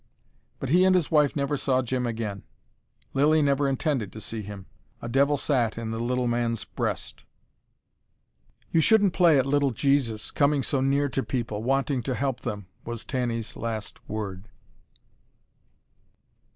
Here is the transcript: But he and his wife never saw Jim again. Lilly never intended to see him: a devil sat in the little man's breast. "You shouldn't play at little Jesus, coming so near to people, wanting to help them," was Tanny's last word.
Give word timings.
But 0.59 0.69
he 0.69 0.83
and 0.83 0.95
his 0.95 1.11
wife 1.11 1.35
never 1.35 1.55
saw 1.55 1.83
Jim 1.83 2.07
again. 2.07 2.41
Lilly 3.13 3.43
never 3.43 3.67
intended 3.67 4.11
to 4.13 4.19
see 4.19 4.41
him: 4.41 4.65
a 4.99 5.07
devil 5.07 5.37
sat 5.37 5.77
in 5.77 5.91
the 5.91 6.03
little 6.03 6.25
man's 6.25 6.65
breast. 6.65 7.23
"You 8.71 8.81
shouldn't 8.81 9.13
play 9.13 9.37
at 9.37 9.45
little 9.45 9.69
Jesus, 9.69 10.31
coming 10.31 10.63
so 10.63 10.81
near 10.81 11.07
to 11.09 11.21
people, 11.21 11.61
wanting 11.61 12.01
to 12.01 12.15
help 12.15 12.39
them," 12.39 12.65
was 12.83 13.05
Tanny's 13.05 13.55
last 13.55 13.99
word. 14.09 14.49